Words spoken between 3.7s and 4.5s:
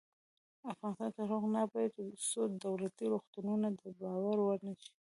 د باور